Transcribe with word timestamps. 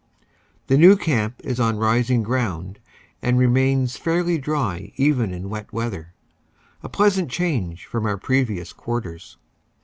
The 0.65 0.79
new 0.79 0.97
camp 0.97 1.39
is 1.43 1.59
on 1.59 1.77
rising 1.77 2.23
ground 2.23 2.79
and 3.21 3.37
remains 3.37 3.97
fairly 3.97 4.39
dry 4.39 4.93
even 4.95 5.31
in 5.31 5.47
wet 5.47 5.71
weather, 5.71 6.15
a 6.81 6.89
pleasant 6.89 7.29
change 7.29 7.85
from 7.85 8.07
our 8.07 8.17
previous 8.17 8.73
quarters. 8.73 9.37